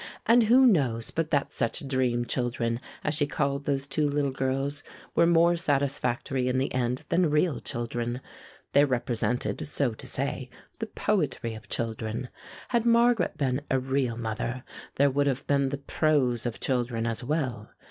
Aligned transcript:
And 0.25 0.45
who 0.45 0.65
knows 0.65 1.11
but 1.11 1.29
that 1.29 1.53
such 1.53 1.87
dream 1.87 2.25
children, 2.25 2.79
as 3.03 3.13
she 3.13 3.27
called 3.27 3.65
those 3.65 3.85
two 3.85 4.09
little 4.09 4.31
girls, 4.31 4.83
were 5.13 5.27
more 5.27 5.55
satisfactory 5.55 6.47
in 6.47 6.57
the 6.57 6.73
end 6.73 7.03
than 7.09 7.29
real 7.29 7.59
children? 7.59 8.19
They 8.73 8.83
represented, 8.83 9.67
so 9.67 9.93
to 9.93 10.07
say, 10.07 10.49
the 10.79 10.87
poetry 10.87 11.53
of 11.53 11.69
children. 11.69 12.29
Had 12.69 12.83
Margaret 12.83 13.37
been 13.37 13.61
a 13.69 13.77
real 13.77 14.17
mother, 14.17 14.63
there 14.95 15.11
would 15.11 15.27
have 15.27 15.45
been 15.45 15.69
the 15.69 15.77
prose 15.77 16.47
of 16.47 16.59
children 16.59 17.05
as 17.05 17.23
well. 17.23 17.69